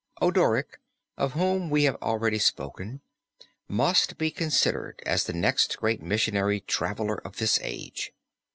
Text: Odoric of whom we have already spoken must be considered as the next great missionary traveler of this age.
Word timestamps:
Odoric 0.19 0.79
of 1.15 1.33
whom 1.33 1.69
we 1.69 1.83
have 1.83 1.95
already 1.97 2.39
spoken 2.39 3.01
must 3.67 4.17
be 4.17 4.31
considered 4.31 4.99
as 5.05 5.25
the 5.25 5.31
next 5.33 5.77
great 5.77 6.01
missionary 6.01 6.59
traveler 6.59 7.17
of 7.17 7.37
this 7.37 7.59
age. 7.61 8.11